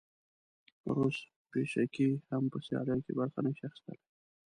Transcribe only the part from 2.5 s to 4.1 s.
په سیالیو کې برخه نه شي اخیستلی.